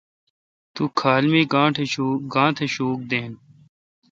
[0.73, 1.41] تو کھال می
[2.33, 3.31] گانتھ شوک دین۔